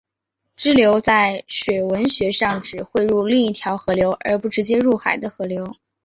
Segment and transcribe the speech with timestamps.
[0.55, 5.75] 支流在水文学上指汇入另一条河流而不直接入海的河流。